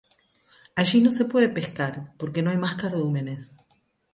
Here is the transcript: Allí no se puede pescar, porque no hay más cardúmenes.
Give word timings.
Allí 0.75 0.99
no 0.99 1.11
se 1.11 1.25
puede 1.25 1.47
pescar, 1.47 2.13
porque 2.17 2.41
no 2.41 2.49
hay 2.49 2.57
más 2.57 2.73
cardúmenes. 2.75 3.57